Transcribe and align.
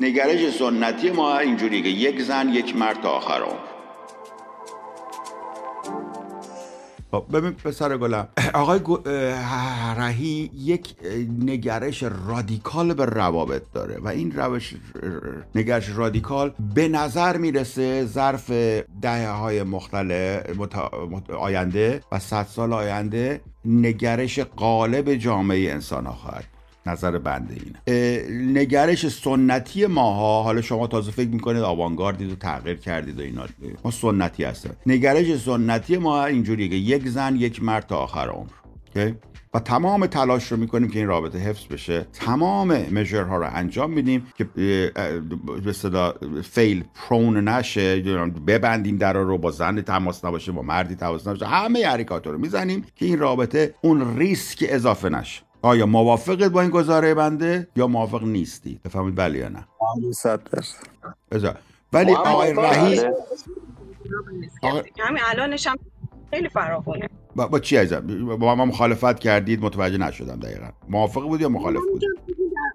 نگرش 0.00 0.56
سنتی 0.58 1.10
ما 1.10 1.38
اینجوری 1.38 1.82
که 1.82 1.88
یک 1.88 2.22
زن 2.22 2.48
یک 2.48 2.76
مرد 2.76 3.02
تا 3.02 3.08
آخر 3.08 3.42
خب 7.10 7.24
ببین 7.32 7.52
پسر 7.52 7.96
گلم. 7.96 8.28
آقای 8.54 8.80
رهی 9.96 10.50
یک 10.54 10.94
نگرش 11.38 12.02
رادیکال 12.02 12.94
به 12.94 13.04
روابط 13.04 13.62
داره 13.74 13.98
و 13.98 14.08
این 14.08 14.32
روش 14.32 14.74
نگرش 15.54 15.88
رادیکال 15.88 16.52
به 16.74 16.88
نظر 16.88 17.36
می‌رسه 17.36 18.04
ظرف 18.04 18.50
دهه 19.02 19.30
های 19.30 19.62
مختلف 19.62 20.60
آینده 21.38 22.02
و 22.12 22.18
صد 22.18 22.46
سال 22.46 22.72
آینده 22.72 23.40
نگرش 23.64 24.38
قالب 24.38 25.14
جامعه 25.14 25.72
انسان 25.72 26.06
ها 26.06 26.12
خواهد 26.12 26.44
نظر 26.86 27.18
بنده 27.18 27.54
اینه. 27.54 28.58
نگرش 28.60 29.08
سنتی 29.08 29.86
ماها 29.86 30.42
حالا 30.42 30.60
شما 30.60 30.86
تازه 30.86 31.10
فکر 31.10 31.28
می‌کنید 31.28 31.62
آوانگاردید 31.62 32.32
و 32.32 32.34
تغییر 32.34 32.76
کردید 32.76 33.18
و 33.18 33.22
اینا. 33.22 33.46
ما 33.84 33.90
سنتی 33.90 34.44
هستیم. 34.44 34.72
نگرش 34.86 35.36
سنتی 35.36 35.96
ما 35.96 36.24
اینجوریه 36.24 36.68
که 36.68 36.74
یک 36.74 37.08
زن 37.08 37.36
یک 37.36 37.62
مرد 37.62 37.86
تا 37.86 37.96
آخر 37.96 38.28
عمر. 38.28 39.12
و 39.54 39.58
تمام 39.58 40.06
تلاش 40.06 40.52
رو 40.52 40.58
می‌کنیم 40.58 40.88
که 40.88 40.98
این 40.98 41.08
رابطه 41.08 41.38
حفظ 41.38 41.66
بشه. 41.66 42.06
تمام 42.12 42.76
مژرها 42.92 43.36
رو 43.36 43.46
انجام 43.52 43.90
میدیم 43.90 44.26
که 44.38 44.44
به 45.64 45.72
صدا 45.72 46.14
فیل 46.42 46.84
پرون 46.94 47.48
نشه. 47.48 48.00
ببندیم 48.46 48.96
در 48.96 49.12
رو 49.12 49.38
با 49.38 49.50
زن 49.50 49.80
تماس 49.80 50.24
نباشه 50.24 50.52
با 50.52 50.62
مردی 50.62 50.94
تماس 50.94 51.26
نباشه. 51.26 51.46
همه 51.46 51.86
حرکات 51.86 52.26
رو 52.26 52.38
می‌زنیم 52.38 52.84
که 52.96 53.06
این 53.06 53.18
رابطه 53.18 53.74
اون 53.80 54.18
ریسک 54.18 54.64
اضافه 54.68 55.08
نشه. 55.08 55.42
آیا 55.62 55.86
موافقت 55.86 56.50
با 56.50 56.60
این 56.60 56.70
گزاره 56.70 57.14
بنده 57.14 57.68
یا 57.76 57.86
موافق 57.86 58.22
نیستی؟ 58.24 58.80
بفهمید 58.84 59.14
بله 59.14 59.38
یا 59.38 59.48
نه. 59.48 59.66
صد 60.12 60.40
ولی 61.92 62.14
آقای 62.14 62.54
رهی 62.54 63.00
همین 65.00 65.22
الانش 65.24 65.66
هم 65.66 65.76
خیلی 66.30 66.48
فراخونه 66.48 67.08
با, 67.36 67.48
با 67.48 67.58
چی 67.58 67.76
عزیزم؟ 67.76 68.36
با 68.36 68.54
ما 68.54 68.64
مخالفت 68.64 69.18
کردید 69.18 69.64
متوجه 69.64 69.98
نشدم 69.98 70.40
دقیقا. 70.40 70.70
موافق 70.88 71.22
بود 71.22 71.40
یا 71.40 71.48
مخالف 71.48 71.82
بود؟ 71.92 72.02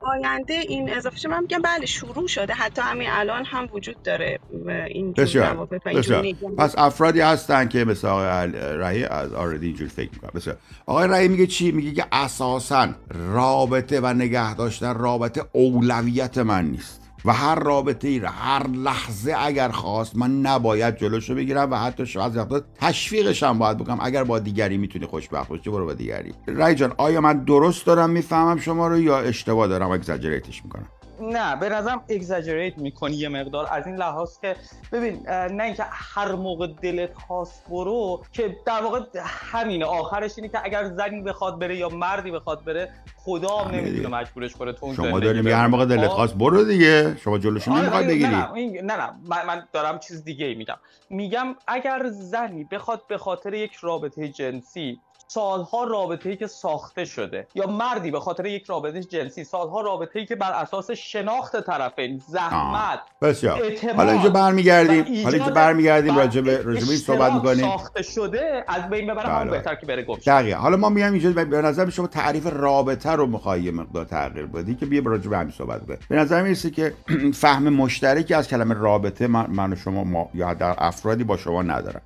آینده 0.07 0.53
این 0.53 0.93
اضافه 0.93 1.29
من 1.29 1.41
میگم 1.41 1.61
بله 1.61 1.85
شروع 1.85 2.27
شده. 2.27 2.53
حتی 2.53 2.81
همین 2.81 3.07
الان 3.11 3.45
هم 3.45 3.67
وجود 3.73 4.03
داره 4.03 4.39
این 4.87 5.13
بسیار. 5.13 5.65
بسیار. 5.65 6.33
پس 6.57 6.75
افرادی 6.77 7.19
هستن 7.19 7.67
که 7.67 7.85
مثل 7.85 8.07
آقای 8.07 8.51
رهی 8.53 9.05
از 9.05 9.33
آردی 9.33 9.67
اینجور 9.67 9.87
فکر 9.87 10.09
می‌کنن. 10.13 10.31
بسیار. 10.35 10.57
آقای 10.85 11.07
رهی 11.07 11.27
میگه 11.27 11.47
چی؟ 11.47 11.71
میگه 11.71 11.91
که 11.91 12.05
اساسا 12.11 12.87
رابطه 13.13 13.99
و 13.99 14.13
نگه 14.13 14.55
داشتن 14.55 14.93
رابطه 14.93 15.45
اولویت 15.51 16.37
من 16.37 16.65
نیست. 16.65 17.06
و 17.27 17.33
هر 17.33 17.55
رابطه 17.55 18.07
ای 18.07 18.19
را 18.19 18.29
هر 18.29 18.67
لحظه 18.67 19.35
اگر 19.39 19.69
خواست 19.69 20.15
من 20.15 20.41
نباید 20.41 20.97
جلوشو 20.97 21.35
بگیرم 21.35 21.71
و 21.71 21.75
حتی 21.75 22.05
شاید 22.05 22.37
وقتا 22.37 22.61
تشویقش 22.75 23.43
هم 23.43 23.59
باید 23.59 23.77
بکنم. 23.77 23.97
اگر 24.01 24.23
با 24.23 24.39
دیگری 24.39 24.77
می‌تونی 24.77 25.05
خوشبخت 25.05 25.49
باشی 25.49 25.69
برو 25.69 25.85
با 25.85 25.93
دیگری؟ 25.93 26.33
رای 26.47 26.75
جان 26.75 26.93
آیا 26.97 27.21
من 27.21 27.43
درست 27.43 27.85
دارم؟ 27.85 28.09
می‌فهمم 28.09 28.59
شما 28.59 28.87
رو 28.87 28.99
یا 28.99 29.19
اشتباه 29.19 29.67
دارم؟ 29.67 29.91
اگزاجریتش 29.91 30.65
می‌کنم. 30.65 30.87
نه 31.21 31.55
به 31.55 31.69
نظرم 31.69 32.03
اگزاجریت 32.09 32.77
می‌کنی 32.77 33.15
یه 33.15 33.29
مقدار. 33.29 33.67
از 33.71 33.87
این 33.87 33.95
لحاظ 33.95 34.39
که 34.39 34.55
ببین 34.91 35.29
نه 35.29 35.63
اینکه 35.63 35.85
هر 35.89 36.31
موقع 36.31 36.67
دلت 36.67 37.13
خواست 37.13 37.63
برو 37.69 38.23
که 38.31 38.55
در 38.65 38.81
واقع 38.81 38.99
همینه. 39.25 39.85
آخرش 39.85 40.33
اینه 40.37 40.49
که 40.49 40.59
اگر 40.63 40.89
زنی 40.89 41.21
بخواد 41.21 41.59
بره 41.59 41.77
یا 41.77 41.89
مردی 41.89 42.31
بخواد 42.31 42.63
بره 42.63 42.89
خدا 43.15 43.57
هم 43.57 43.75
نمی‌تونه 43.75 44.07
مجبورش 44.07 44.55
کنه 44.55 44.73
تو 44.73 44.93
شما 44.93 45.19
داری 45.19 45.41
میگه 45.41 45.55
هر 45.55 45.67
موقع 45.67 45.85
دلت 45.85 46.07
خواست 46.07 46.35
برو 46.35 46.63
دیگه. 46.63 47.17
شما 47.17 47.37
جلوشو 47.37 47.71
آره 47.71 47.81
نمی‌خواد 47.81 48.05
بگیری. 48.05 48.27
نه 48.27 48.51
نه, 48.53 48.81
نه, 48.81 48.97
نه. 48.97 49.09
من, 49.27 49.45
من 49.45 49.67
دارم 49.73 49.99
چیز 49.99 50.23
دیگه 50.23 50.45
ای 50.45 50.55
میگم. 50.55 50.77
میگم 51.09 51.55
اگر 51.67 52.09
زنی 52.09 52.63
بخواد 52.63 53.01
به 53.07 53.17
خاطر 53.17 53.53
یک 53.53 53.73
رابطه 53.73 54.27
جنسی 54.27 54.99
سالها 55.27 55.83
رابطه‌ای 55.83 56.35
که 56.35 56.47
ساخته 56.47 57.05
شده. 57.05 57.47
یا 57.55 57.67
مردی 57.67 58.11
به 58.11 58.19
خاطر 58.19 58.45
یک 58.45 58.65
رابطه 58.65 59.03
جنسی. 59.03 59.43
سالها 59.43 59.81
رابطه‌ای 59.81 60.25
که 60.25 60.35
بر 60.35 60.51
اساس 60.51 60.91
شناخت 60.91 61.65
طرفین. 61.65 62.21
زحمت. 62.27 62.99
بسیار. 63.21 63.61
حالا 63.97 64.11
اینجا 64.11 64.29
برمیگردیم. 64.29 65.23
حالا 65.23 65.37
اینجا 65.37 65.51
برمیگردیم 65.51 66.17
راجع 66.17 66.41
به 66.41 66.57
راجع 66.57 66.87
به 66.87 66.95
صحبت 66.95 67.33
می‌کنیم. 67.33 67.69
ساخته 67.69 68.03
شده 68.03 68.63
از 68.67 68.89
بین 68.89 69.13
ببره 69.13 69.29
هم 69.29 69.49
بهتر 69.49 69.75
که 69.75 69.85
بره 69.85 70.03
گم 70.03 70.15
دقیقاً. 70.27 70.59
حالا 70.59 70.77
ما 70.77 70.89
میایم 70.89 71.13
اینجا 71.13 71.31
به 71.31 71.61
نظر 71.61 71.89
شما 71.89 72.07
تعریف 72.07 72.47
رابطه 72.53 73.11
رو 73.11 73.27
می‌خوای 73.27 73.71
مقدار 73.71 74.05
تغییر 74.05 74.45
بدی 74.45 74.75
که 74.75 74.85
بیا 74.85 75.01
راجع 75.05 75.29
به 75.29 75.37
همین 75.37 75.51
صحبت 75.51 75.85
کنیم. 75.85 75.99
به 76.09 76.15
نظر 76.15 76.41
می‌رسه 76.41 76.69
که 76.69 76.93
فهم 77.41 77.69
مشترکی 77.69 78.33
از 78.33 78.47
کلمه 78.47 78.75
رابطه 78.75 79.27
من, 79.27 79.45
من 79.49 79.73
و 79.73 79.75
شما 79.75 80.03
ما 80.03 80.29
یا 80.33 80.53
در 80.53 80.75
افرادی 80.77 81.23
با 81.23 81.37
شما 81.37 81.61
ندارم 81.61 82.01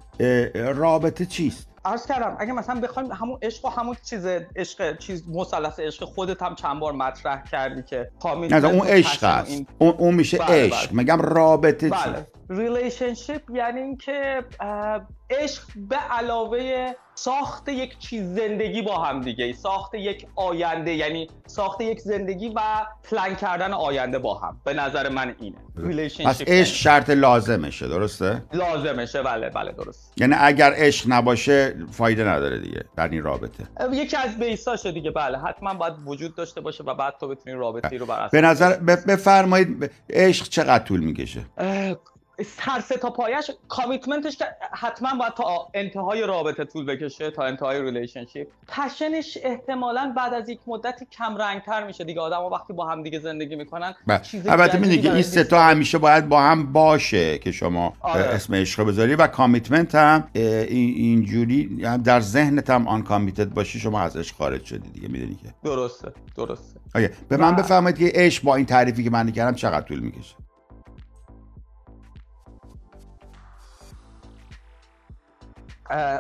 رابطه 0.76 1.26
چیست؟ 1.26 1.71
عرض 1.86 2.06
کردم 2.06 2.38
اگه 2.40 2.54
مثلا 2.54 2.80
بخوایم 2.80 3.12
همون 3.12 3.38
عشق 3.42 3.66
و 3.66 3.70
همون 3.70 3.96
چیز 4.04 4.26
عشق 4.56 4.98
چیز 4.98 5.28
مثلث 5.28 5.80
عشق 5.80 6.06
خودت 6.06 6.42
هم 6.42 6.56
چند 6.56 6.80
بار 6.80 6.94
مطرح 6.94 7.44
کردی 7.44 7.84
که 7.84 8.12
نه 8.26 8.66
اون 8.66 8.88
عشق 8.88 9.24
است 9.24 9.52
این... 9.52 9.68
اون, 9.78 9.94
اون 9.98 10.14
میشه 10.16 10.38
بله 10.38 10.66
عشق 10.66 10.88
بله. 10.88 10.98
میگم 10.98 11.22
رابطه 11.22 11.90
بله. 11.90 12.00
چی 12.04 12.22
relationship 12.52 13.42
یعنی 13.54 13.80
اینکه 13.80 14.44
عشق 15.30 15.64
به 15.76 15.96
علاوه 15.96 16.92
ساخت 17.16 17.70
یک 17.70 18.00
چیز 18.00 18.36
زندگی 18.36 18.82
با 18.82 18.98
هم 18.98 19.22
دیگه. 19.22 19.54
ساخت 19.54 19.94
یک 19.94 20.28
آینده 20.36 20.94
یعنی 20.94 21.30
ساخت 21.46 21.82
یک 21.82 22.00
زندگی 22.00 22.50
و 22.50 22.62
پلان 23.04 23.36
کردن 23.36 23.74
آینده 23.74 24.20
با 24.20 24.38
هم. 24.38 24.62
به 24.66 24.74
نظر 24.74 25.10
من 25.10 25.36
اینه. 25.40 25.58
پس 26.26 26.42
عشق 26.42 26.74
شرط 26.74 27.10
لازمشه 27.10 27.88
درسته؟ 27.88 28.44
لازمشه. 28.54 29.22
بله 29.24 29.50
بله 29.50 29.72
درست. 29.72 30.14
یعنی 30.18 30.36
اگر 30.38 30.74
عشق 30.76 31.06
نباشه 31.10 31.76
فایده 31.92 32.24
نداره 32.24 32.60
دیگه 32.60 32.86
در 32.96 33.08
این 33.08 33.24
رابطه. 33.24 33.64
یکی 33.94 34.18
از 34.18 34.40
base 34.40 34.66
هاشه 34.66 34.92
دیگه. 34.92 35.12
بله 35.12 35.38
حتما 35.38 35.74
باید 35.74 35.94
وجود 36.06 36.36
داشته 36.36 36.62
باشه 36.62 36.84
و 36.84 36.94
بعد 36.94 37.14
تو 37.20 37.28
بتونی 37.28 37.56
رابطه 37.56 37.98
رو 37.98 38.06
بر 38.06 38.30
به 38.32 38.42
نظر 38.42 38.78
بفرمایید 39.08 39.92
عشق 40.10 40.48
چقدر 40.48 40.84
طول 40.84 41.00
می‌کشه؟ 41.00 41.46
هر 42.60 42.82
سه 42.82 42.98
تا 42.98 43.10
پایش 43.10 43.52
commitment 43.68 44.26
ش 44.26 44.38
که 44.38 44.46
حتما 44.72 45.10
باید 45.20 45.34
تا 45.34 45.68
انتهای 45.74 46.22
رابطه 46.22 46.66
طول 46.66 46.86
بکشه 46.86 47.32
تا 47.32 47.44
انتهای 47.44 47.82
relationship 47.82 48.48
passion 48.68 49.22
ش 49.22 49.38
احتمالا 49.44 50.14
بعد 50.18 50.34
از 50.34 50.50
یک 50.50 50.60
مدتی 50.68 51.06
کم 51.06 51.38
رنگتر 51.38 51.88
میشه 51.88 52.04
دیگه. 52.04 52.22
آدم 52.22 52.44
وقتی 52.44 52.74
با 52.74 52.86
هم 52.86 53.04
دیگه 53.04 53.20
زندگی 53.20 53.56
می‌کنن 53.56 53.94
البته 54.48 54.78
می‌دونی 54.78 55.02
که 55.02 55.14
این 55.14 55.22
سه 55.22 55.44
تا 55.44 55.64
همیشه 55.64 55.98
باید 55.98 56.30
با 56.30 56.42
هم 56.42 56.74
باشه 56.74 57.38
که 57.38 57.52
شما 57.52 57.94
آره. 58.02 58.22
اسم 58.22 58.56
عشق 58.56 58.84
بذاری 58.84 59.16
و 59.16 59.28
commitment 59.28 59.96
هم 59.96 60.28
اینجوری 60.34 61.84
هم 61.84 62.02
در 62.02 62.20
ذهنت 62.20 62.70
هم 62.70 62.88
uncommitted 62.88 63.50
باشی 63.50 63.80
شما 63.80 64.02
از 64.02 64.18
عشق 64.18 64.36
خارج 64.36 64.66
شدی 64.66 64.90
دیگه 64.90 65.08
می‌دونی 65.08 65.36
که؟ 65.36 65.54
درسته 65.64 66.12
درسته. 66.38 66.80
آیه. 66.96 67.12
به 67.30 67.38
من 67.38 67.56
بفرمایید 67.56 67.98
که 67.98 68.12
عشق 68.16 68.44
با 68.44 68.56
این 68.56 68.66
تعریفی 68.66 69.04
که 69.04 69.10
من 69.10 69.32
کردم 69.32 69.56
چقدر 69.56 69.88
طول 69.88 70.00
می‌کشه؟ 70.00 70.36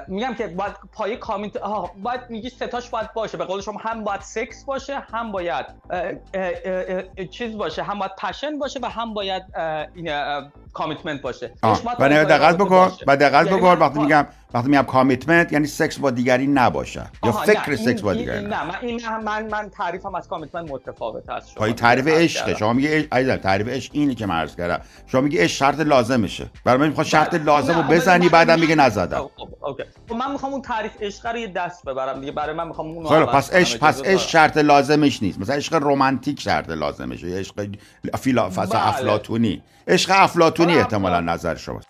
میگم 0.07 0.33
که 0.33 0.47
باید 0.47 0.73
پایه 0.93 1.17
کامیت 1.17 1.57
باید 2.03 2.21
میگی 2.29 2.49
ستاش 2.49 2.89
باید 2.89 3.13
باشه. 3.13 3.37
به 3.37 3.45
قول 3.45 3.61
شما 3.61 3.79
هم 3.79 4.03
باید 4.03 4.21
سکس 4.21 4.65
باشه 4.65 4.99
هم 4.99 5.31
باید 5.31 5.65
چیز 7.31 7.57
باشه 7.57 7.83
هم 7.83 7.99
باید 7.99 8.15
پشن 8.15 8.59
باشه 8.59 8.79
و 8.83 8.85
هم 8.85 9.13
باید 9.13 9.43
این 9.95 10.09
کامیتمنت 10.73 11.21
باشه. 11.21 11.51
و 11.99 12.09
نه 12.09 12.23
دقت 12.23 12.57
بکن. 12.57 12.91
و 13.07 13.17
دقت 13.17 13.49
بکن 13.49 13.77
وقتی 13.77 13.99
میگم 13.99 14.27
وقتی 14.53 14.69
میگم 14.69 14.81
commitment 14.81 15.53
یعنی 15.53 15.67
سکس 15.67 15.99
با 15.99 16.11
دیگری 16.11 16.47
نباشه. 16.47 17.03
یا 17.23 17.31
فکر 17.31 17.75
سکس 17.75 18.01
با 18.01 18.13
دیگری 18.13 18.45
نه 18.45 18.63
من 18.65 18.75
این 18.81 19.01
من 19.25 19.47
من 19.47 19.69
تعریفم 19.69 20.15
از 20.15 20.27
commitment 20.27 20.71
متفاوت 20.71 21.29
است. 21.29 21.51
شما 21.51 21.71
تعریف 21.71 22.07
عشق 22.07 22.57
شما 22.57 22.73
میگی 22.73 22.87
عزیزم 22.87 23.35
تعریف 23.35 23.67
عشق 23.67 23.91
اینی 23.93 24.15
که 24.15 24.25
من 24.25 24.35
عرض 24.35 24.55
کردم. 24.55 24.81
شما 25.07 25.21
میگی 25.21 25.37
عشق 25.37 25.55
شرط 25.55 25.79
لازمشه. 25.79 26.49
برای 26.65 26.79
من 26.79 26.87
می‌خواد 26.87 27.05
شرط 27.05 27.33
لازم 27.33 27.73
رو 27.73 27.83
بزنی 27.83 28.29
بعدم 28.29 28.59
میگه 28.59 28.75
نزدم. 28.75 29.29
okay. 29.61 29.83
من 30.19 30.31
می‌خوام 30.31 30.51
اون 30.53 30.61
تعریف 30.61 30.91
عشق 31.01 31.27
رو 31.27 31.37
یه 31.37 31.47
دست 31.47 31.85
ببرم 31.85 32.19
دیگه. 32.19 32.31
برای 32.31 32.55
من 32.55 32.67
می‌خوام 32.67 32.87
اون 32.87 33.07
خیلی 33.07 33.25
پس 33.25 33.53
عشق 33.53 33.79
پس 33.79 34.01
عشق 34.01 34.29
شرط 34.29 34.57
لازمش 34.57 35.23
نیست. 35.23 35.39
مثلا 35.39 35.55
عشق 35.55 35.79
رمانتیک 35.81 36.41
شرط 36.41 36.69
لازمشه. 36.69 37.29
یا 37.29 37.37
عشق 37.37 37.67
فیلا 38.19 38.45
افلاطونی. 38.45 39.63
عشق 39.87 40.11
افلاطونی. 40.13 40.60
احتمالا 40.69 41.19
نظر 41.19 41.55
شماست 41.55 41.87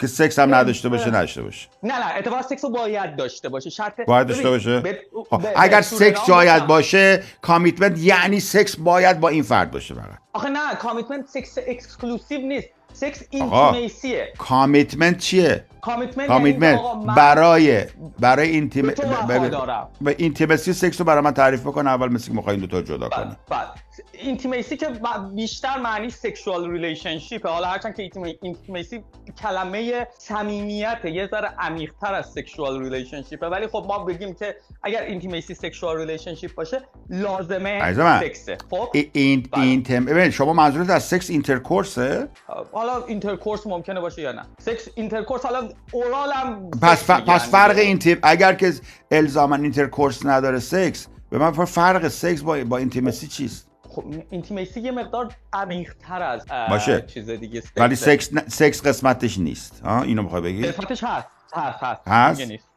که 0.00 0.06
سکس 0.06 0.38
هم 0.38 0.54
نداشته 0.54 0.88
باشه 0.88 1.08
نداشته 1.08 1.42
باشه. 1.42 1.68
نه 1.82 1.98
نه 1.98 2.16
اتفاقا 2.16 2.42
سکس 2.42 2.64
رو 2.64 2.70
باید 2.70 3.16
داشته 3.16 3.48
باشه. 3.48 3.70
شرط 3.70 4.00
باید 4.00 4.26
داشته 4.26 4.50
باشه؟ 4.50 4.80
ب... 4.80 4.88
ب... 5.32 5.46
اگر 5.56 5.82
سکس 5.82 6.26
جاید 6.26 6.66
باشه 6.66 7.22
کامیتمنت 7.42 7.98
یعنی 7.98 8.40
سکس 8.40 8.76
باید 8.76 9.20
با 9.20 9.28
این 9.28 9.42
فرد 9.42 9.70
باشه 9.70 9.94
فقط. 9.94 10.18
آخه 10.32 10.48
نه 10.48 10.74
کامیتمنت 10.74 11.26
سکس 11.26 11.58
اکسکلوسیو 11.66 12.40
نیست. 12.40 12.68
سکس. 12.92 13.22
اینتیمیسیه 13.30 14.32
کامیتمنت 14.38 15.18
چیه؟ 15.18 15.64
کامیتمنت 15.80 16.28
کامیتمنت 16.28 16.80
برای 17.16 17.84
برای 18.20 18.48
اینتیم 18.48 18.92
به 20.00 20.14
اینتیمسی 20.18 20.72
سکس 20.72 21.00
رو 21.00 21.04
برای 21.06 21.22
من 21.22 21.30
تعریف 21.30 21.60
بکن 21.60 21.86
اول 21.86 22.08
مثل 22.12 22.28
که 22.28 22.34
می‌خوای 22.34 22.56
این 22.56 22.64
دو 22.64 22.80
تا 22.80 22.82
جدا 22.82 23.08
بله 23.08 23.36
اینتیمیسی 24.12 24.76
که 24.76 24.86
بیشتر 25.34 25.78
معنی 25.78 26.10
sexual 26.10 26.70
relationship 26.70 27.42
ه 27.42 27.48
حالا 27.48 27.66
هرچند 27.66 27.94
که 27.96 28.02
intima- 28.02 28.38
intimacy 28.42 29.04
کلمه 29.42 30.06
صمیمیت 30.18 30.98
یه 31.04 31.28
ذره 31.30 31.48
عمیق‌تر 31.58 32.14
از 32.14 32.26
sexual 32.26 32.82
relationship 32.82 33.41
ه 33.41 33.46
ولی 33.46 33.66
خب 33.66 33.84
ما 33.88 33.98
بگیم 34.04 34.34
که 34.34 34.56
اگر 34.82 35.02
intimacy 35.02 35.54
sexual 35.54 35.96
relationship 35.98 36.54
باشه 36.54 36.80
لازمه. 37.10 38.20
سکسه 38.20 38.58
خب 38.70 38.88
ای- 38.94 39.10
این 39.12 39.48
بله. 39.52 39.62
intim 39.64 40.04
ببین 40.04 40.30
شما 40.30 40.52
منظورت 40.52 40.90
از 40.90 41.02
سکس 41.04 41.30
intercourse 41.30 42.20
ه 42.20 42.28
حالا 42.72 43.04
intercourse 43.04 43.66
ممکنه 43.66 44.00
باشه 44.00 44.22
یا 44.22 44.32
نه 44.32 44.42
سکس 44.58 44.88
intercourse 44.94 45.42
حالا 45.46 45.68
oral 45.92 46.32
هم 46.32 46.70
پس 46.70 47.10
ف- 47.10 47.10
پس 47.10 47.50
فرق 47.50 47.70
دیگه. 47.74 47.82
intim 47.86 48.18
اگر 48.22 48.52
که 48.54 48.72
الزاما 49.10 49.56
intercourse 49.56 50.26
نداره 50.26 50.58
سکس 50.58 51.06
به 51.30 51.38
من 51.38 51.50
فر- 51.52 51.64
فرق 51.64 52.08
سکس 52.08 52.40
با 52.42 52.64
با 52.64 52.76
intimacy 52.78 53.26
چیست 53.26 53.71
خب 53.94 54.04
intimacy 54.30 54.80
یه 54.80 54.90
مقدار 54.90 55.32
عمیق‌تر 55.52 56.22
از 56.22 56.46
باشه. 56.70 57.00
چیز 57.02 57.30
دیگه 57.30 57.60
سکسه. 57.60 57.80
ولی 57.80 57.94
سکس 57.94 58.32
ن- 58.34 58.48
سکس 58.48 58.86
قسمتش 58.86 59.38
نیست 59.38 59.80
ها 59.84 60.02
اینو 60.02 60.22
می‌خوای 60.22 60.42
بگی 60.42 60.62
قسمتش 60.66 61.04
هست 61.04 61.26
هست 61.54 61.82
هست 61.82 62.08
هست؟ 62.08 62.40
نیست. 62.40 62.68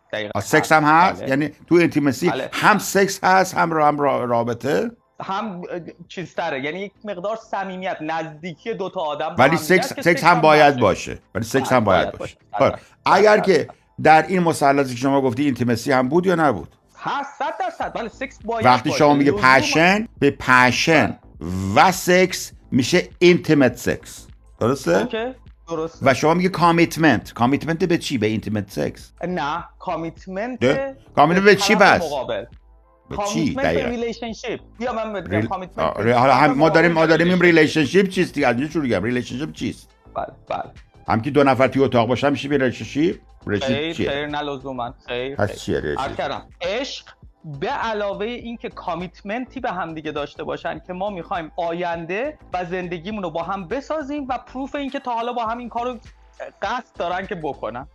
سکس 0.44 0.72
هم 0.72 0.84
هست 0.84 1.22
بله. 1.22 1.30
یعنی 1.30 1.50
تو 1.68 1.76
intimacy 1.76 2.30
بله. 2.30 2.50
هم 2.54 2.78
سکس 2.78 3.20
هست 3.24 3.54
هم 3.58 3.72
را 3.72 3.88
هم 3.88 4.00
را- 4.00 4.24
رابطه 4.26 4.92
هم 5.22 5.62
اه، 5.72 5.80
چیزتره 6.08 6.64
یعنی 6.64 6.80
یک 6.80 6.92
مقدار 7.04 7.36
صمیمیت 7.36 7.98
نزدیکی 8.02 8.74
دو 8.74 8.90
تا 8.90 9.00
آدم 9.02 9.36
ولی 9.40 9.58
سکس 9.58 9.94
سکس 10.00 10.24
هم 10.24 10.42
باید 10.42 10.78
باشه. 10.80 11.20
ولی 11.36 11.44
سکس 11.46 11.68
بله، 11.70 11.78
هم 11.78 11.84
باید 11.84 12.12
باشه. 12.12 12.38
خب 12.52 12.70
بله. 12.70 12.76
اگر 13.06 13.38
بله. 13.38 13.46
که 13.46 13.68
در 14.04 14.26
این 14.28 14.40
مثلثی 14.40 14.94
که 14.96 15.00
شما 15.02 15.22
گفتی 15.22 15.44
intimacy 15.44 15.92
هم 15.92 16.10
بود 16.10 16.26
یا 16.26 16.36
نبود 16.36 16.76
هست 17.06 17.30
صد 17.40 17.54
درصد. 17.60 18.08
سکس 18.08 18.40
باید 18.46 18.66
وقتی. 18.66 18.92
شما 18.92 19.14
میگه 19.14 19.32
پشن 19.32 20.08
به 20.20 20.32
پشن 20.32 21.20
و 21.76 21.92
سکس 21.92 22.52
میشه 22.72 23.08
اینتیمت 23.20 23.78
سکس 23.78 24.28
درسته؟ 24.60 24.98
اوکی 24.98 25.34
درست 25.68 26.00
و 26.02 26.14
شما 26.14 26.34
میگه 26.34 26.50
کامیتمنت 26.50 27.34
کامیتمنت 27.34 27.84
به 27.84 27.98
چی؟ 27.98 28.18
به 28.18 28.28
اینتیمت 28.28 28.72
سکس 28.72 29.12
نه 29.28 29.66
کامیتمنت؟ 29.80 30.60
کامیتمنت 31.16 31.46
به 31.46 31.56
چی 31.56 31.76
بس؟ 31.76 32.02
مقابل. 32.02 32.46
به 33.10 33.18
چی؟ 33.34 33.54
دقیقا. 33.56 33.90
relationship 33.90 34.60
بیا 34.80 34.94
من 34.94 35.14
بگم. 35.14 35.42
commitment 35.42 35.80
حالا 35.96 36.36
هم 36.36 36.52
ما 36.52 36.70
داریم 36.70 36.92
ما 36.92 37.06
داریم 37.06 37.30
این 37.30 37.42
relationship 37.42 38.10
چیست 38.10 38.34
دیگه. 38.34 38.48
از 38.48 38.62
شروع 38.62 38.90
کنیم 38.90 39.04
relationship 39.04 39.52
چیست؟ 39.52 39.90
بله 40.16 40.26
بله. 40.50 40.72
هم 41.08 41.22
که 41.22 41.32
دو 41.32 41.44
نفر 41.44 41.68
توی 41.68 41.84
اتاق 41.84 42.08
باشن 42.08 42.30
میشه 42.30 42.50
relationship 42.50 43.16
خیر 43.46 43.94
چیه؟ 43.94 44.10
خیر 44.10 44.28
نه 44.28 44.42
لزوما. 44.42 44.94
خیر 45.08 45.46
خیر. 45.46 45.96
کردم 46.18 46.48
عشق 46.62 47.06
به 47.46 47.70
علاوه 47.70 48.26
اینکه 48.26 48.70
commitment 48.70 49.52
ی 49.52 49.60
به 49.60 49.72
هم 49.72 49.94
دیگه 49.94 50.12
داشته 50.12 50.44
باشن 50.44 50.82
که 50.88 50.94
ما 50.94 51.10
می‌خوایم 51.10 51.52
آینده 51.56 52.38
و 52.54 52.66
زندگیمون 52.66 53.24
رو 53.24 53.30
با 53.30 53.44
هم 53.44 53.68
بسازیم 53.68 54.28
و 54.30 54.38
proof 54.38 54.76
اینکه 54.76 55.00
تا 55.00 55.14
حالا 55.14 55.34
با 55.34 55.46
هم 55.46 55.58
این 55.58 55.70
کارو 55.70 55.98
قصد 56.62 56.98
دارن 56.98 57.28
که 57.28 57.36
بکنن. 57.36 57.88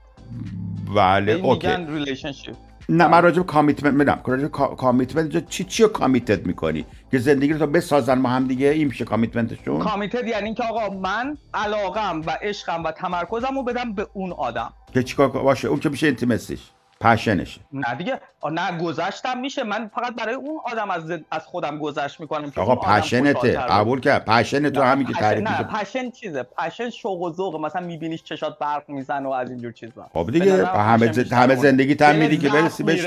بله 0.96 1.32
okay. 1.32 1.48
میگن 1.48 1.94
relationship 1.94 2.56
نه 2.92 3.06
من 3.08 3.22
راجع 3.22 3.36
به 3.36 3.46
commitment 3.46 3.94
میدم. 3.94 4.20
به 4.26 4.48
کا- 4.48 4.74
commitment 4.76 5.48
چی 5.48 5.64
چی 5.64 5.82
رو 5.82 5.88
committed 5.88 6.46
می‌کنی؟ 6.46 6.84
که 7.10 7.18
زندگی 7.18 7.52
رو 7.52 7.58
تا 7.58 7.66
بسازن 7.66 8.22
با 8.22 8.28
هم 8.28 8.46
دیگه 8.46 8.66
این 8.68 8.86
میشه 8.88 9.04
کامیتمنتشون 9.04 9.78
کامیتد 9.78 10.26
یعنی 10.26 10.44
اینکه 10.44 10.62
آقا 10.62 10.94
من 10.94 11.36
علاقم 11.54 12.20
و 12.26 12.38
عشقم 12.42 12.84
و 12.84 12.90
تمرکزم 12.90 13.54
رو 13.54 13.62
بدم 13.62 13.92
به 13.92 14.06
اون 14.12 14.32
آدم. 14.32 14.72
که 14.94 15.02
چیکار 15.02 15.28
باشه 15.28 15.68
اون 15.68 15.80
که 15.80 15.88
میشه 15.88 16.06
intimacy 16.06 16.49
ش 16.49 16.60
passion 17.00 17.38
شه. 17.38 17.60
نه 17.72 17.94
دیگه 17.94 18.20
نه 18.52 18.78
گذشتم 18.78 19.38
میشه. 19.38 19.64
من 19.64 19.90
فقط 19.94 20.14
برای 20.14 20.34
اون 20.34 20.60
آدم 20.72 20.90
از, 20.90 21.10
از 21.30 21.46
خودم 21.46 21.78
گذشت 21.78 22.20
می‌کنم 22.20 22.50
که 22.50 22.60
آقا 22.60 22.76
passion 22.76 23.29
ته. 23.29 23.52
قبول 23.52 24.00
کرد. 24.00 24.24
passion 24.24 24.70
تو 24.70 24.82
همین 24.82 25.06
که 25.06 25.12
تعریف 25.12 25.48
نه 25.48 25.58
میشه. 25.58 25.80
passion 25.80 26.10
چیزه. 26.10 26.42
passion 26.42 26.90
شوق 26.90 27.20
و 27.20 27.32
ذوق. 27.32 27.60
مثلا 27.60 27.86
میبینیش 27.86 28.22
چشات 28.22 28.58
برق 28.58 28.82
می‌زنه 28.88 29.28
و 29.28 29.32
از 29.32 29.50
اینجور 29.50 29.72
چیزا. 29.72 30.10
خب 30.12 30.30
دیگه 30.32 30.52
نظرم 30.52 30.76
همه 30.76 31.12
همه. 31.32 31.54
زندگی 31.54 31.94
دل 31.94 32.16
میدی 32.16 32.38
که 32.38 32.48
برسی 32.48 32.82
بهش. 32.82 33.06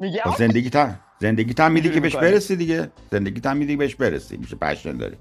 میگه 0.00 0.22
خب 0.22 0.36
زندگی 0.36 0.70
تم 0.70 1.00
زندگی 1.18 1.54
تم 1.54 1.72
میدی 1.72 1.90
که 1.90 2.00
بهش. 2.00 2.16
برسی 2.16 2.56
دیگه. 2.56 2.90
زندگی 3.10 3.40
تم 3.40 3.56
میدی 3.56 3.72
که 3.72 3.78
بهش 3.78 3.94
برسی. 3.94 4.36
میشه 4.36 4.56
passion 4.56 4.96
داری. 4.96 5.16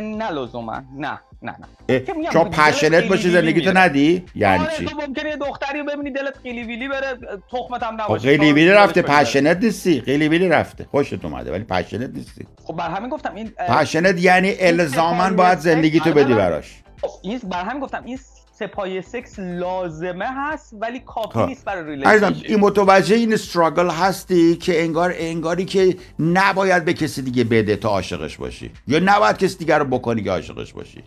نه 0.00 0.30
لزوما. 0.30 0.82
نه 0.96 1.20
نه 1.42 1.56
نه. 1.88 2.00
چون 2.32 2.44
پشنت 2.50 2.94
خیلی 2.94 3.08
باشی 3.08 3.28
ویلی 3.28 3.40
زندگی 3.40 3.60
تو 3.60 3.68
میره. 3.68 3.80
ندی؟ 3.80 4.24
یعنی 4.34 4.64
آره 4.64 4.76
چی؟ 4.76 4.84
تو 4.84 4.96
ممکنه 5.06 5.28
یه 5.28 5.36
دختری 5.36 5.82
ببینی 5.82 6.10
دلت 6.10 6.38
قیلی 6.42 6.62
ویلی 6.64 6.88
بره 6.88 7.18
تخمت 7.52 7.82
هم 7.82 7.96
خب 7.96 8.02
نباشه 8.02 8.28
قیلی 8.28 8.52
ویلی 8.52 8.70
کارو 8.70 8.80
رفته. 8.80 9.02
پشنت 9.02 9.56
نیستی. 9.64 10.00
قیلی 10.00 10.28
ویلی 10.28 10.48
رفته. 10.48 10.84
خوشت 10.90 11.24
اومده 11.24 11.52
ولی 11.52 11.64
پشنت 11.64 12.10
نیستی. 12.10 12.46
خب 12.64 12.74
بر 12.74 12.90
همین 12.90 13.10
گفتم 13.10 13.34
این 13.34 13.48
پشنت 13.68 14.20
یعنی 14.20 14.54
الزاما 14.60 15.30
باید 15.30 15.58
زندگی 15.58 16.00
تو 16.00 16.12
بدی 16.12 16.34
براش. 16.34 16.82
خب، 17.02 17.10
این 17.22 17.38
بر 17.38 17.64
همین 17.64 17.80
گفتم 17.82 18.02
این 18.04 18.18
سپایه 18.58 19.00
سکس 19.00 19.38
لازمه 19.38 20.26
هست 20.28 20.74
ولی 20.80 21.00
کافی 21.00 21.38
خب. 21.38 21.46
نیست 21.46 21.64
برای 21.64 21.84
ریلیشنشیپ 21.84 22.46
این 22.50 22.60
متوجه 22.60 23.16
این 23.16 23.32
استراگل 23.32 23.90
هستی 23.90 24.56
که 24.56 24.82
انگار 24.82 25.14
انگاری 25.16 25.64
که 25.64 25.96
نباید 26.18 26.84
به 26.84 26.94
کسی 26.94 27.22
دیگه 27.22 27.44
بده 27.44 27.76
تا 27.76 27.88
عاشقش 27.88 28.36
باشی. 28.36 28.72
یا 28.86 29.00
نباید 29.04 29.38
کسی 29.38 29.58
دیگه 29.58 29.78
رو 29.78 29.84
بکنی 29.84 30.22
که 30.22 30.30
عاشقش 30.30 30.72
باشی. 30.72 31.04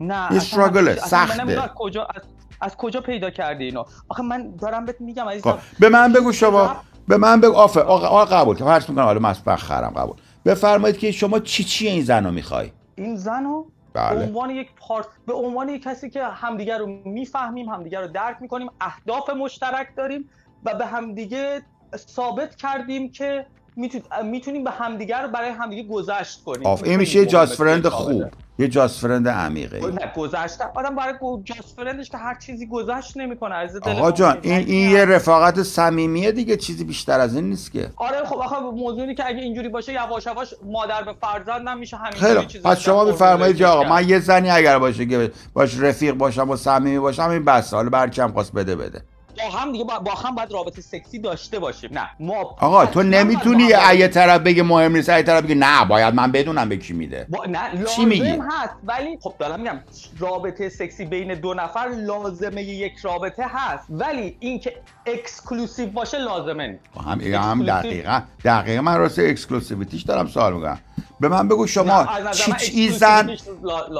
نه 0.00 0.32
من 0.32 0.94
سخته. 0.96 1.70
کجا 1.76 2.04
از, 2.04 2.22
از 2.60 2.76
کجا 2.76 3.00
پیدا 3.00 3.30
کردی 3.30 3.64
اینو. 3.64 3.84
آخه 4.08 4.22
من 4.22 4.56
دارم 4.56 4.84
بهت 4.84 5.00
میگم 5.00 5.24
خب 5.24 5.30
عزیزم 5.30 5.58
به 5.80 5.88
من 5.88 6.12
بگو 6.12 6.32
شما 6.32 6.76
به 7.08 7.16
من 7.16 7.40
بگو. 7.40 7.54
آفه 7.54 7.80
آقا, 7.80 8.24
قبول. 8.24 8.56
که 8.56 8.64
فرض 8.64 8.90
می‌کنم 8.90 9.04
حالا 9.04 9.20
مسبخ 9.20 9.56
خرم 9.56 9.90
قبول. 9.90 10.16
بفرمایید 10.46 10.98
که 10.98 11.12
شما 11.12 11.40
چی 11.40 11.64
چی 11.64 11.88
این 11.88 12.02
زن 12.02 12.24
رو 12.24 12.30
می‌خوای؟ 12.30 12.70
این 12.96 13.16
زنو 13.16 13.62
به 13.92 14.00
بله. 14.00 14.26
عنوان 14.26 14.50
یک 14.50 14.68
پارت 14.76 15.06
به 15.26 15.32
عنوان 15.34 15.68
یک 15.68 15.82
کسی 15.82 16.10
که 16.10 16.24
همدیگر 16.24 16.78
رو 16.78 16.86
می‌فهمیم 17.04 17.68
همدیگر 17.68 18.00
رو 18.00 18.08
درک 18.08 18.36
می‌کنیم 18.40 18.68
اهداف 18.80 19.30
مشترک 19.30 19.88
داریم 19.96 20.28
و 20.64 20.74
به 20.74 20.86
همدیگه 20.86 21.62
ثابت 21.96 22.56
کردیم 22.56 23.10
که 23.10 23.46
میتو- 23.76 24.24
می‌تونیم 24.24 24.64
به 24.64 24.70
همدیگر 24.70 25.26
برای 25.26 25.50
همدیگه 25.50 25.88
گذشت 25.88 26.44
کنیم. 26.44 26.66
این 26.84 26.96
میشه 26.96 27.26
جاست 27.26 27.54
فرند. 27.54 27.88
خوب. 27.88 28.24
یه 28.58 28.68
جاست 28.68 29.00
فرند 29.00 29.28
عمیقه. 29.28 29.86
نه 29.86 30.12
گذشته. 30.16 30.64
آدم 30.74 30.96
برای 30.96 31.14
جاست 31.44 31.76
فرندش 31.76 32.10
که 32.10 32.16
هر 32.16 32.38
چیزی 32.38 32.66
گذشت 32.66 33.16
نمی‌کنه 33.16 33.54
از 33.54 33.76
دل 33.76 33.90
آقا 33.90 34.12
جان. 34.12 34.38
این, 34.42 34.54
این 34.54 34.90
یه 34.90 35.04
رفاقت 35.04 35.62
صمیمیه 35.62 36.32
دیگه 36.32 36.56
چیزی 36.56 36.84
بیشتر 36.84 37.20
از 37.20 37.36
این 37.36 37.44
نیست 37.44 37.72
که. 37.72 37.90
آره 37.96 38.24
خب 38.24 38.36
آخه 38.36 38.60
موضوعی 38.60 39.14
که 39.14 39.26
اگه 39.26 39.38
اینجوری 39.38 39.68
باشه 39.68 39.92
یواش 39.92 40.26
یواش 40.26 40.54
مادر 40.64 41.02
به 41.02 41.14
فرزندم 41.20 41.78
میشه 41.78 41.96
همین 41.96 42.12
خیلی 42.12 42.40
خوب. 42.40 42.62
پس 42.62 42.78
شما 42.80 43.04
میفرمایید 43.04 43.56
که 43.56 43.66
آقا 43.66 43.88
من 43.88 44.08
یه 44.08 44.18
زنی 44.18 44.50
اگر 44.50 44.78
باشه 44.78 45.06
که 45.06 45.30
باش 45.54 45.78
رفیق 45.78 46.14
باشم 46.14 46.50
و 46.50 46.56
صمیمی 46.56 46.98
باشم 46.98 47.30
این 47.30 47.44
بس. 47.44 47.74
حالا 47.74 47.90
بر 47.90 48.08
کم 48.08 48.32
خواست 48.32 48.52
بده 48.52 48.76
بده. 48.76 49.02
با 49.38 49.58
هم 49.58 49.72
دیگه 49.72 49.84
با, 49.84 49.98
با 49.98 50.14
هم 50.14 50.34
باید 50.34 50.52
رابطه 50.52 50.82
سکسی 50.82 51.18
داشته 51.18 51.58
باشیم. 51.58 51.90
نه. 51.92 52.10
ما 52.20 52.56
آقا 52.60 52.86
تو 52.86 53.02
نمی‌تونی 53.02 53.68
یه 53.96 54.08
طرف 54.08 54.40
بگه 54.40 54.62
مهم 54.62 54.96
نیست 54.96 55.08
یه 55.08 55.22
طرف 55.22 55.44
بگه 55.44 55.54
نه 55.54 55.84
باید 55.84 56.14
من 56.14 56.32
بدونم 56.32 56.68
به 56.68 56.76
کی 56.76 56.92
میده. 56.92 57.26
با... 57.28 57.44
نه 57.44 57.84
چی 57.96 58.04
میگی؟ 58.04 58.28
هست 58.28 58.74
ولی 58.84 59.18
خب 59.22 59.34
دارم 59.38 59.60
میگم 59.60 59.80
رابطه 60.18 60.68
سکسی 60.68 61.04
بین 61.04 61.34
دو 61.34 61.54
نفر 61.54 61.88
لازمه 61.96 62.62
یک 62.62 62.92
رابطه 63.02 63.44
هست. 63.48 63.84
ولی 63.90 64.36
اینکه 64.40 64.72
exclusive 65.06 65.86
باشه 65.86 66.18
لازمه 66.18 66.66
نیست. 66.66 66.84
هم 67.06 67.20
هم. 67.20 67.66
دقیقا 67.66 68.20
دقیقا 68.44 68.82
من 68.82 68.98
راجع 68.98 69.18
exclusivity 69.18 69.89
ش 69.89 70.02
دارم 70.02 70.26
سوال 70.26 70.52
می‌کنم. 70.52 70.78
به 71.20 71.28
من 71.28 71.48
بگو 71.48 71.66
شما 71.66 72.08
چی 72.58 72.90
زن 72.90 73.36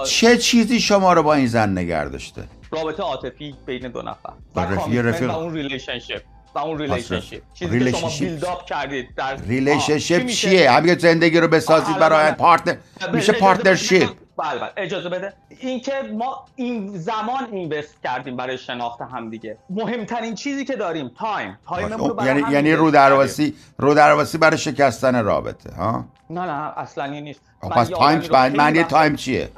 چه 0.07 0.39
چیزی 0.39 0.81
شما 0.81 1.13
رو 1.13 1.23
با 1.23 1.35
این 1.35 1.47
زن 1.47 1.79
نگر 1.79 2.05
داشته؟ 2.05 2.43
رابطه 2.71 3.03
عاطفی 3.03 3.55
بین 3.67 3.89
دو 3.89 4.03
نفر 4.03 4.33
و 4.57 4.61
رفیق- 4.61 5.07
رفیق. 5.07 5.31
و 5.31 5.33
اون 5.39 5.55
relationship 5.55 6.23
و 6.55 6.59
اون 6.59 6.79
relationship 6.79 7.43
چیزی 7.55 7.85
که 7.85 7.91
شما 7.91 8.11
relationship. 8.11 8.21
build 8.21 8.52
up 8.52 8.65
کردید 8.65 9.15
در 9.17 9.37
relationship؟ 9.37 10.27
چیه 10.27 10.71
همین 10.71 10.99
زندگی 10.99 11.41
رو 11.41 11.49
بسازید 11.49 11.99
برای 11.99 12.33
partner 12.33 12.77
میشه 13.13 13.33
partnership. 13.33 14.11
بله 14.39 14.61
بله 14.61 14.71
اجازه 14.77 15.09
بده 15.09 15.33
اینکه 15.61 15.93
ما 16.15 16.45
این 16.57 16.99
زمان 16.99 17.45
invest 17.53 18.03
کردیم 18.05 18.37
برای 18.37 18.59
شناخت 18.59 19.01
هم 19.01 19.31
دیگه 19.31 19.59
مهمترین 19.71 20.35
چیزی 20.35 20.65
که 20.65 20.77
داریم 20.77 21.11
time 21.19 21.59
time 21.69 21.93
مون 21.93 22.11
رو 22.11 22.27
یعنی 22.27 22.43
یعنی 22.51 22.73
رو. 22.73 22.91
رودرواسی 22.91 23.55
رودرواسی 23.79 24.39
برای 24.39 24.59
شکستن 24.59 25.25
رابطه 25.25 25.75
ها 25.75 26.05
نه 26.31 26.41
نه 26.41 26.79
اصلا 26.79 27.05
این 27.05 27.25
نیست 27.25 27.41
پس 27.71 27.89
time 27.89 28.23
معنی 28.57 28.85
time 28.85 29.17
چیه 29.17 29.49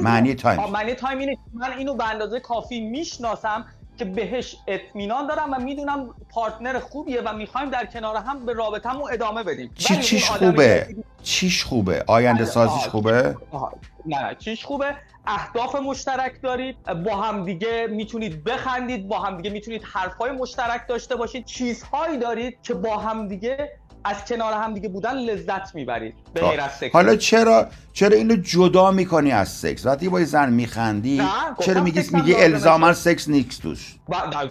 معنی. 0.00 0.34
time. 0.34 0.70
معنی 0.70 0.94
time 0.94 1.18
اینه 1.18 1.36
من 1.54 1.72
اینو 1.72 1.94
به 1.94 2.10
اندازه 2.10 2.40
کافی 2.40 2.80
می‌شناسم 2.80 3.64
که 3.98 4.04
بهش 4.04 4.56
اطمینان 4.66 5.26
دارم 5.26 5.52
و 5.52 5.60
می‌دونم 5.60 6.14
پارتنر 6.30 6.78
خوبیه 6.78 7.20
و 7.20 7.32
می‌خوایم 7.32 7.70
در 7.70 7.86
کنار 7.86 8.16
هم 8.16 8.46
به 8.46 8.52
رابطه‌مون 8.52 9.12
ادامه 9.12 9.42
بدیم 9.42 9.70
چی 9.74 9.96
چیش 9.96 10.30
آدمی 10.30 10.50
خوبه 10.50 10.96
چیش 11.22 11.64
خوبه 11.64 12.04
آینده 12.06 12.42
بله، 12.42 12.50
سازیش. 12.50 12.88
خوبه. 12.88 13.36
نه 14.06 14.28
نه 14.28 14.34
چیش 14.34 14.64
خوبه 14.64 14.94
اهداف 15.26 15.74
مشترک 15.74 16.42
دارید 16.42 16.76
با 17.04 17.16
هم 17.16 17.44
دیگه 17.44 17.86
می‌تونید 17.90 18.44
بخندید 18.44 19.08
با 19.08 19.18
هم 19.18 19.36
دیگه 19.36 19.50
می‌تونید 19.50 19.82
حرفای 19.84 20.30
مشترک 20.30 20.88
داشته 20.88 21.16
باشید 21.16 21.44
چیزهایی 21.44 22.18
دارید 22.18 22.58
که 22.62 22.74
با 22.74 22.96
هم 22.98 23.28
دیگه 23.28 23.72
از 24.04 24.24
کنار 24.28 24.52
هم 24.52 24.74
دیگه 24.74 24.88
بودن 24.88 25.14
لذت 25.14 25.74
می‌برید. 25.74 26.14
به 26.34 26.40
غیر 26.40 26.60
از 26.60 26.72
سکس. 26.72 26.92
حالا 26.92 27.16
چرا 27.16 27.66
چرا 27.92 28.16
اینو 28.16 28.36
جدا 28.36 28.90
می‌کنی 28.90 29.32
از 29.32 29.48
سکس؟ 29.48 29.86
وقتی 29.86 30.08
با 30.08 30.24
زن 30.24 30.52
میخندی 30.52 31.22
چرا 31.60 31.82
میگی 31.82 32.02
میگی. 32.12 32.34
الزاما 32.34 32.92
سکس 32.92 33.28
نیست 33.28 33.58
توش؟ 33.58 33.96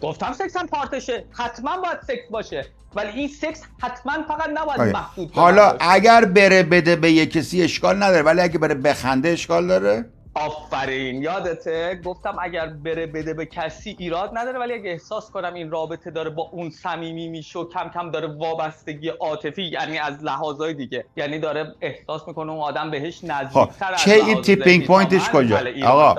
گفتم 0.01 0.33
سکس 0.33 0.57
هم 0.57 0.67
part 0.67 0.96
شه. 0.96 1.25
حتما 1.31 1.77
باید 1.77 1.97
سکس 2.07 2.31
باشه. 2.31 2.65
ولی 2.95 3.19
این 3.19 3.27
سکس 3.27 3.61
حتما 3.81 4.13
فقط 4.27 4.49
نباید 4.53 4.79
آره. 4.79 4.91
محدود 4.91 5.31
حالا. 5.33 5.75
اگر 5.79 6.25
بره 6.25 6.63
بده 6.63 6.95
به 6.95 7.11
یه 7.11 7.25
کسی 7.25 7.63
اشکال 7.63 8.03
نداره 8.03 8.21
ولی 8.21 8.41
اگه 8.41 8.57
بره 8.59 8.75
بخنده 8.75 9.29
اشکال 9.29 9.67
داره؟ 9.67 10.05
آفرین. 10.37 11.21
یادته؟ 11.21 12.01
گفتم 12.05 12.35
اگر 12.41 12.67
بره 12.67 13.05
بده 13.05 13.33
به 13.33 13.45
کسی 13.45 13.95
ایراد 13.99 14.31
نداره 14.33 14.59
ولی 14.59 14.73
اگه 14.73 14.89
احساس 14.89 15.31
کنم 15.31 15.53
این 15.53 15.71
رابطه 15.71 16.11
داره 16.11 16.29
با 16.29 16.49
اون 16.51 16.69
صمیمی 16.69 17.27
میشه 17.27 17.59
و 17.59 17.69
کم 17.69 17.89
کم 17.93 18.11
داره 18.11 18.27
وابستگی 18.27 19.09
عاطفی 19.09 19.63
یعنی 19.63 19.97
از 19.97 20.23
لحاظای 20.23 20.73
دیگه. 20.73 21.05
یعنی 21.15 21.39
داره 21.39 21.75
احساس 21.81 22.27
می‌کنه 22.27 22.51
اون 22.51 22.61
آدم 22.61 22.91
بهش 22.91 23.19
خب 23.19 23.31
نزدیکتر 23.31 23.95
چه 23.95 24.11
این 24.11 24.41
tipping 24.41 24.85
point 24.85 25.15
ش 25.15 25.27
من، 25.27 25.33
کجا؟ 25.33 25.59
آقا 25.85 26.15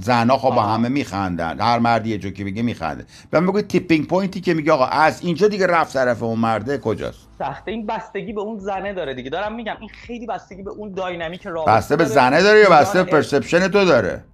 زنا 0.00 0.38
خب 0.38 0.50
با. 0.50 0.62
همه 0.62 0.88
میخندن. 0.88 1.60
هر 1.60 1.78
مردی 1.78 2.10
یه 2.10 2.18
جو 2.18 2.30
که 2.30 2.44
میگه 2.44 2.62
میخنده. 2.62 3.04
و 3.32 3.40
بگو 3.40 3.62
tipping 3.62 4.06
point 4.06 4.34
ی 4.34 4.40
که 4.40 4.54
میگه 4.54 4.72
آقا 4.72 4.86
از 4.86 5.24
اینجا 5.24 5.48
دیگه 5.48 5.66
رفت 5.66 5.92
طرف 5.92 6.22
اون 6.22 6.38
مرده 6.38 6.78
کجاست؟ 6.78 7.27
سخته. 7.38 7.70
این 7.70 7.86
بستگی 7.86 8.32
به 8.32 8.40
اون 8.40 8.58
زنه 8.58 8.94
داره 8.94 9.14
دیگه. 9.14 9.30
دارم 9.30 9.54
میگم 9.54 9.76
این 9.80 9.88
خیلی 9.88 10.26
بستگی 10.26 10.62
به 10.62 10.70
اون 10.70 10.92
dynamic 10.92 11.46
رابطه 11.46 11.72
بسته 11.72 11.96
به. 11.96 12.04
زنه 12.04 12.42
داره 12.42 12.60
یا 12.60 12.70
بسته 12.70 13.04
به 13.04 13.10
perception 13.10 13.68
تو 13.68 13.84
داره؟ 13.84 14.24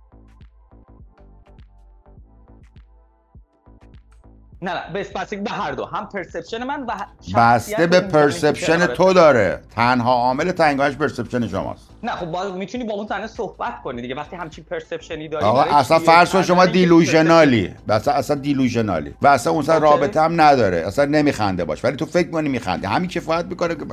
نه 4.62 4.74
نه. 4.74 4.92
بس 4.94 5.12
بستگی 5.12 5.40
به 5.40 5.50
هر 5.50 5.72
دو. 5.72 5.84
هم 5.84 6.08
perception 6.08 6.64
من 6.64 6.82
و 6.82 6.94
بسته 7.36 7.86
به 7.86 8.00
perception. 8.00 8.86
تو 8.86 9.12
داره. 9.12 9.62
تنها 9.70 10.12
عامل 10.12 10.52
تنگاش 10.52 10.96
perception 10.96 11.48
شماست. 11.48 11.93
نه 12.04 12.12
خب 12.12 12.26
باز 12.26 12.52
می‌تونی 12.52 12.84
با 12.84 12.94
اون 12.94 13.06
زنه 13.06 13.26
صحبت 13.26 13.82
کنی 13.82 14.02
دیگه. 14.02 14.14
وقتی 14.14 14.36
همچین 14.36 14.64
perception 14.64 15.22
ی 15.22 15.28
داری 15.28 15.44
آقا 15.44 15.62
اصلا؟ 15.62 15.98
فرض 15.98 16.30
کن 16.30 16.42
شما 16.42 16.66
delusional 16.66 17.64
ی 17.64 17.74
اصلا 17.88 18.14
اصلا 18.14 18.36
دیلوژنالی 18.36 19.14
و 19.22 19.26
اصلا 19.26 19.52
اون 19.52 19.62
سر. 19.62 19.78
رابطه 19.78 20.20
هم 20.20 20.40
نداره. 20.40 20.76
اصلا 20.86 21.04
نمیخنده 21.04 21.64
باش. 21.64 21.84
ولی 21.84 21.96
تو 21.96 22.06
فکر 22.06 22.30
کنی 22.30 22.48
میخنده. 22.48 22.88
همین 22.88 23.10
کفایت 23.10 23.44
می‌کنه 23.44 23.74
که. 23.74 23.84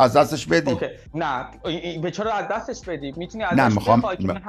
از 0.00 0.16
دستش 0.16 0.46
بدی. 0.46 0.70
okay. 0.70 0.86
نه. 1.14 1.46
به 2.02 2.10
چرا 2.10 2.32
از 2.32 2.48
دستش 2.48 2.88
بدی؟ 2.88 3.12
می‌تونی 3.16 3.44
ازش 3.44 3.58
نه، 3.58 3.68
میخوام- 3.68 4.02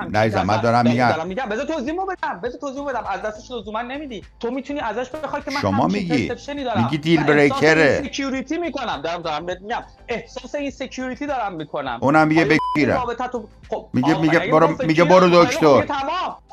نه، 0.09 0.19
از- 0.19 0.61
دارم 0.61 0.87
میگم. 0.87 1.09
دارم 1.09 1.27
میگم. 1.27 1.45
بذار 1.49 1.65
توضیحمو 1.65 2.05
بدم. 2.05 2.41
بذار 2.43 2.59
توضیحمو 2.59 2.85
بدم. 2.85 3.03
از 3.09 3.21
دستش 3.21 3.51
لزوما 3.51 3.81
نمیدی. 3.81 4.23
تو 4.39 4.51
می‌تونی 4.51 4.79
ازش 4.79 5.09
بخوای 5.09 5.41
که 5.41 5.51
من 5.51 5.61
شما 5.61 5.87
میگی. 5.87 6.27
perception 6.27 6.60
ی 6.60 6.63
دارم. 6.63 6.83
میگی 6.83 6.97
deal 6.97 7.23
breaker 7.23 8.01
ه. 8.03 8.14
security 8.14 8.57
می‌کنم. 8.57 9.01
دارم 9.03 9.21
دارم 9.21 9.43
میگم. 9.43 9.83
احساس 10.07 10.55
insecurity 10.55 11.27
دارم 11.27 11.53
می‌کنم. 11.53 11.99
اونم 12.01 12.27
میگه 12.27 12.45
خب، 13.69 13.87
میگه-. 13.93 14.17
میگه 14.21 14.39
برو- 14.39 14.75
میگه 14.85 15.03
برو 15.03 15.43
دکتر. 15.43 15.85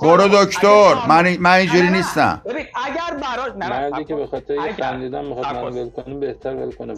برو 0.03 0.29
خب، 0.29 0.45
دکتر 0.45 0.95
من 1.09 1.37
من 1.41 1.51
اینجوری. 1.51 1.91
نیستم 1.91 2.43
ببین 2.45 2.67
اگر 2.85 3.17
براش 3.23 3.53
نه 3.59 3.67
نه 3.69 3.91
مردی 3.91 4.05
که 4.05 4.15
به 4.15 4.27
خاطر 4.27 4.55
خندیدن 4.81 5.25
می‌خواد 5.25 5.47
منو 5.47 5.71
کن. 5.71 5.79
ول 5.79 5.91
کنه 5.91 6.15
بهتر 6.15 6.55
ول 6.55 6.73
کنه. 6.73 6.95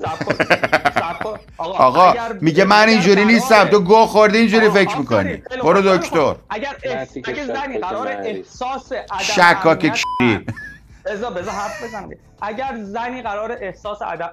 آقا, 1.58 2.14
میگه 2.40 2.64
من 2.64 2.88
اینجوری 2.88 3.24
نیستم 3.24 3.64
تو 3.64 3.80
گو 3.80 4.06
خوردی 4.06 4.38
اینجوری 4.38 4.70
فکر. 4.70 4.98
می‌کنی 4.98 5.42
برو 5.62 5.96
دکتر. 5.96 6.34
اگر 6.50 6.76
اگه 6.84 7.04
شک 7.04 7.44
زنی 7.46 7.78
قرار. 7.78 8.08
احساس 8.08 8.92
عدم 8.92 9.18
شکاک 9.18 9.92
بذار 11.10 11.32
بذار 11.32 11.54
حرف 11.54 11.84
بزنم. 11.84 12.10
اگر 12.42 12.78
زنی 12.82 13.22
قرار 13.22 13.56
احساس 13.60 14.02
عدم, 14.02 14.30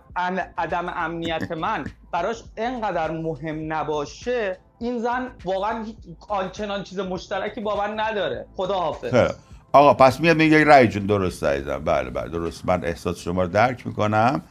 عدم 0.58 0.94
امنیت 0.96 1.52
من 1.52 1.86
براش 2.12 2.44
انقدر 2.58 3.12
مهم 3.12 3.74
نباشه 3.74 4.58
این 4.80 5.00
زن 5.00 5.32
واقعا 5.46 5.86
آنچنان 6.28 6.84
چیز 6.84 7.00
مشترکی 7.00 7.62
با 7.62 7.76
من 7.76 8.00
نداره. 8.00 8.46
خدا 8.56 8.74
حافظ 8.74 9.12
خیلی. 9.12 9.34
آقا 9.72 9.94
پس 9.94 10.20
میاد 10.20 10.38
میگه 10.38 10.64
رای 10.64 10.88
جون 10.88 11.06
درست 11.06 11.44
عزیزم. 11.44 11.84
بله 11.86 12.10
بله 12.10 12.30
درست. 12.30 12.66
من 12.66 12.86
احساس 12.86 13.20
شما 13.20 13.42
رو 13.42 13.48
درک 13.48 13.88
می‌کنم. 13.88 14.42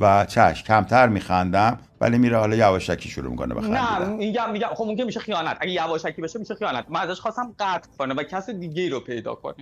و 0.00 0.24
چش 0.24 0.62
کمتر 0.62 1.08
میخندم 1.08 1.78
ولی 2.00 2.18
میره 2.18 2.38
حالا 2.38 2.56
یواشکی 2.56 3.08
شروع 3.08 3.30
می‌کنه 3.30 3.54
نه 3.54 3.60
بخندیدن 3.60 4.16
میگم 4.16 4.52
میگم 4.52 4.68
خب 4.74 4.84
ممکن 4.84 5.02
میشه 5.02 5.20
خیانت. 5.20 5.56
اگه 5.60 5.72
یواشکی 5.72 6.22
بشه 6.22 6.38
میشه 6.38 6.54
خیانت. 6.54 6.84
من 6.88 7.00
ازش 7.00 7.20
خواستم 7.20 7.54
قطع 7.58 7.88
کنه 7.98 8.14
و 8.14 8.22
کس 8.22 8.50
دیگه 8.50 8.82
ای 8.82 8.88
رو 8.88 9.00
پیدا 9.00 9.34
کنه. 9.34 9.54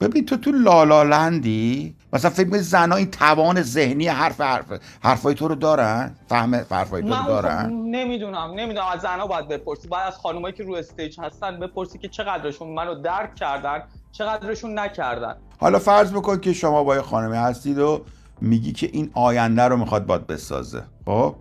ببین 0.00 0.26
تو 0.26 0.36
تو 0.36 0.52
لالالندی 0.52 1.96
مثلا 2.12 2.30
فکر 2.30 2.44
می‌کنی 2.44 2.60
زنها 2.60 2.96
این 2.96 3.10
توان 3.10 3.62
ذهنی 3.62 4.08
حرف 4.08 4.40
حرف 4.40 4.64
حرفای 5.02 5.34
تو 5.34 5.48
رو 5.48 5.54
دارن؟ 5.54 6.14
فهم 6.28 6.54
حرفای 6.54 7.02
تو 7.02 7.08
رو 7.08 7.14
خب 7.14 7.26
دارن؟ 7.26 7.70
نمی‌دونم 7.72 8.50
نمی‌دونم. 8.56 8.86
از 8.86 9.00
زنها 9.00 9.26
باید 9.26 9.48
بپرسی. 9.48 9.88
باید 9.88 10.06
از 10.06 10.16
خانمایی 10.16 10.54
که 10.54 10.62
رو 10.62 10.74
استیج 10.74 11.20
هستن 11.20 11.60
بپرسی 11.60 11.98
که 11.98 12.08
چقدرشون 12.08 12.68
منو 12.68 12.94
درک 12.94 13.34
کردن 13.34 13.82
چقدرشون 14.12 14.78
نکردن. 14.78 15.36
حالا 15.58 15.78
فرض 15.78 16.12
بکن 16.12 16.40
که 16.40 16.52
شما 16.52 16.84
با 16.84 16.94
یه 16.94 17.02
خانمی 17.02 17.36
هستید 17.36 17.78
و 17.78 18.04
میگی 18.40 18.72
که 18.72 18.88
این 18.92 19.10
آینده 19.14 19.62
رو 19.62 19.76
می‌خواد 19.76 20.06
باد 20.06 20.26
بسازه. 20.26 20.82
خب؟ 21.04 21.34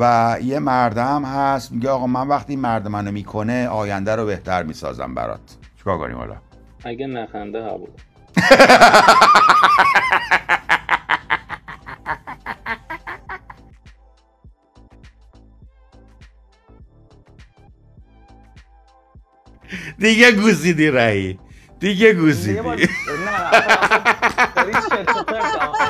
و 0.00 0.36
یه 0.42 0.58
مردم 0.58 1.24
هست 1.24 1.72
میگه 1.72 1.90
آقا 1.90 2.06
من 2.06 2.28
وقتی 2.28 2.56
مرد 2.56 2.88
منو 2.88 3.12
می‌کنه 3.12 3.68
آینده 3.68 4.16
رو 4.16 4.26
بهتر 4.26 4.62
می‌سازم 4.62 5.14
برات. 5.14 5.56
چیکار 5.78 5.98
کنیم 5.98 6.16
حالا؟ 6.16 6.36
اگه 6.84 7.06
نخنده 7.06 7.60
قبول 7.60 7.88
دیگه 19.98 20.32
گوزیدی 20.32 20.90
رهی 20.90 21.38
دیگه 21.80 22.12
گوزیدی. 22.14 22.60
نه 22.60 22.86
داری 24.56 24.72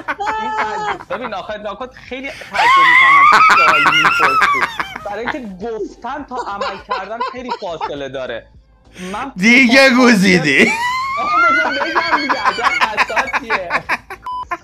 ببین 1.11 1.35
آخه 1.35 1.59
ناکات 1.59 1.95
خیلی 1.95 2.31
تعجب 2.31 2.85
می‌کنم 2.91 3.25
برای 5.07 5.21
اینکه 5.29 5.67
گفتن 5.67 6.25
تا 6.25 6.37
عمل 6.37 6.79
کردن 6.89 7.19
خیلی 7.33 7.51
فاصله 7.61 8.09
داره. 8.09 8.47
من 9.13 9.33
دیگه 9.37 9.91
گوزیدی 9.91 10.73
آقا 11.21 11.31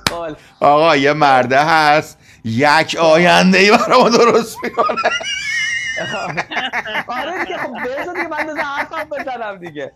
سوال. 0.09 0.37
آقا 0.61 0.97
یه 0.97 1.13
مرده 1.13 1.65
هست. 1.65 2.19
یک 2.45 2.97
آینده 2.97 3.59
ای 3.59 3.71
برای 3.71 4.03
ما 4.03 4.09
درست 4.09 4.57
می‌کنه. 4.65 4.97
آره 7.09 7.45
دیگه 7.45 7.59
خب 7.59 7.73
بذار 7.85 8.15
دیگه 8.15 8.29
من 8.29 8.47
بذار 8.47 8.65
حرفم 8.65 9.09
بزنم 9.11 9.59
دیگه. 9.59 9.93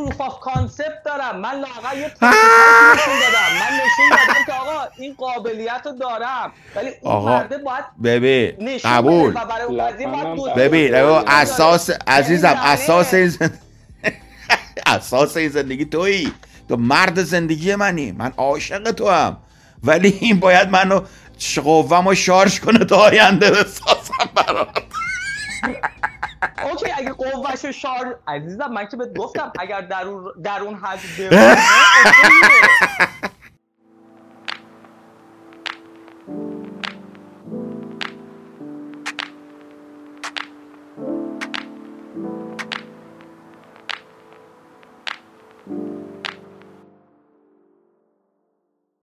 proof 0.00 0.20
of 0.20 0.40
concept 0.40 1.02
دارم. 1.04 1.40
من 1.40 1.50
لاغر 1.50 1.96
یه 1.96 2.06
نشون 2.06 3.14
دادم. 3.20 3.54
من 3.60 3.76
نشون 3.76 4.08
دادم 4.10 4.44
که 4.46 4.52
آقا 4.52 4.88
این 4.98 5.14
قابلیت 5.18 5.82
رو 5.84 5.92
دارم. 5.92 6.52
ولی 6.76 6.88
اون 7.00 7.12
آقا، 7.12 7.28
مرده 7.38 7.58
باید 7.58 7.84
ببین 8.04 8.68
نشون 8.68 8.90
قبول. 8.92 9.36
و 9.36 10.54
ببین 10.56 10.94
اساس 10.94 11.90
عزیزم 12.06 12.48
یعنی 12.48 12.60
اساس 12.62 13.14
این 13.14 13.32
اساس 14.86 15.36
این 15.36 15.48
زندگی 15.48 15.84
تویی. 15.84 16.32
تو 16.68 16.76
مرد 16.76 17.22
زندگی 17.22 17.74
منی. 17.74 18.12
من 18.12 18.32
عاشق 18.36 18.90
توام 18.90 19.36
ولی 19.84 20.18
این 20.20 20.40
باید 20.40 20.68
منو 20.70 21.00
قوم 21.64 22.08
رو 22.08 22.14
شارژ 22.14 22.60
کنه 22.60 22.84
تا 22.84 22.96
آینده 22.96 23.50
بسازم 23.50 24.30
برات. 24.34 24.89
رو 27.64 27.72
شار 27.72 28.18
عزیزم 28.28 28.72
من 28.72 28.88
که 28.88 28.96
بهت 28.96 29.14
گفتم 29.18 29.52
اگر 29.58 29.80
در 29.80 30.02
اون 30.06 30.32
در 30.42 30.60
اون 30.60 30.74
حد. 30.74 30.98